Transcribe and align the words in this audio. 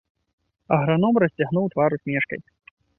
Аграном 0.79 1.21
расцягнуў 1.27 1.71
твар 1.77 1.89
усмешкай. 2.01 2.39